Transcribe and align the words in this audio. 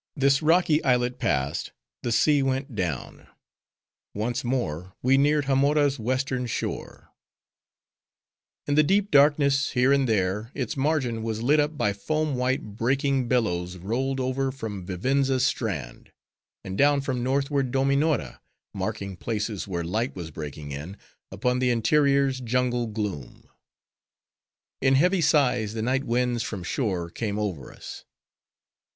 '"This 0.26 0.42
rocky 0.42 0.82
islet 0.82 1.20
passed, 1.20 1.70
the 2.02 2.10
sea 2.10 2.42
went 2.42 2.74
down; 2.74 3.28
once 4.12 4.42
more 4.42 4.96
we 5.04 5.16
neared 5.16 5.44
Hamora's 5.44 6.00
western 6.00 6.48
shore. 6.48 7.12
In 8.66 8.74
the 8.74 8.82
deep 8.82 9.12
darkness, 9.12 9.70
here 9.70 9.92
and 9.92 10.08
there, 10.08 10.50
its 10.52 10.76
margin 10.76 11.22
was 11.22 11.44
lit 11.44 11.60
up 11.60 11.78
by 11.78 11.92
foam 11.92 12.34
white, 12.34 12.74
breaking 12.76 13.28
billows 13.28 13.76
rolled 13.76 14.18
over 14.18 14.50
from 14.50 14.84
Vivenza's 14.84 15.46
strand, 15.46 16.10
and 16.64 16.76
down 16.76 17.00
from 17.00 17.22
northward 17.22 17.70
Dominora; 17.70 18.40
marking 18.74 19.16
places 19.16 19.68
where 19.68 19.84
light 19.84 20.16
was 20.16 20.32
breaking 20.32 20.72
in, 20.72 20.96
upon 21.30 21.60
the 21.60 21.70
interior's 21.70 22.40
jungle 22.40 22.88
gloom. 22.88 23.48
In 24.80 24.96
heavy 24.96 25.20
sighs, 25.20 25.74
the 25.74 25.82
night 25.82 26.02
winds 26.02 26.42
from 26.42 26.64
shore 26.64 27.08
came 27.10 27.38
over 27.38 27.72
us. 27.72 28.04